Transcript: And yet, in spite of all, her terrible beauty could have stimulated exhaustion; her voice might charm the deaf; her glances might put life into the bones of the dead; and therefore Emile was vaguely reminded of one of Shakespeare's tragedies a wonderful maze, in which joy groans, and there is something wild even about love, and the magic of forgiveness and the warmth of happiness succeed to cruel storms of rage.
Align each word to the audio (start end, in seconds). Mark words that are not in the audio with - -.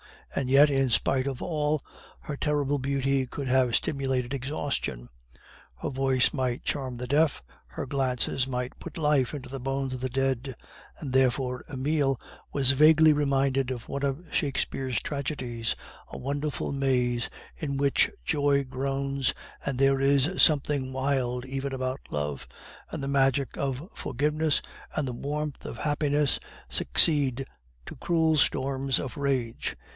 And 0.33 0.49
yet, 0.49 0.69
in 0.71 0.89
spite 0.89 1.27
of 1.27 1.41
all, 1.43 1.83
her 2.21 2.37
terrible 2.37 2.79
beauty 2.79 3.27
could 3.27 3.47
have 3.49 3.75
stimulated 3.75 4.33
exhaustion; 4.33 5.09
her 5.81 5.89
voice 5.89 6.33
might 6.33 6.63
charm 6.63 6.97
the 6.97 7.05
deaf; 7.05 7.43
her 7.67 7.85
glances 7.85 8.47
might 8.47 8.79
put 8.79 8.97
life 8.97 9.33
into 9.33 9.49
the 9.49 9.59
bones 9.59 9.93
of 9.93 9.99
the 10.01 10.09
dead; 10.09 10.55
and 10.97 11.11
therefore 11.11 11.65
Emile 11.71 12.19
was 12.51 12.71
vaguely 12.71 13.11
reminded 13.13 13.69
of 13.69 13.89
one 13.89 14.03
of 14.03 14.25
Shakespeare's 14.33 14.99
tragedies 15.01 15.75
a 16.07 16.17
wonderful 16.17 16.71
maze, 16.71 17.29
in 17.57 17.77
which 17.77 18.09
joy 18.23 18.63
groans, 18.63 19.33
and 19.65 19.77
there 19.77 19.99
is 19.99 20.41
something 20.41 20.93
wild 20.93 21.45
even 21.45 21.73
about 21.73 21.99
love, 22.09 22.47
and 22.89 23.03
the 23.03 23.07
magic 23.09 23.55
of 23.57 23.87
forgiveness 23.93 24.61
and 24.95 25.07
the 25.07 25.13
warmth 25.13 25.65
of 25.65 25.79
happiness 25.79 26.39
succeed 26.69 27.45
to 27.85 27.95
cruel 27.97 28.37
storms 28.37 28.97
of 28.97 29.17
rage. 29.17 29.75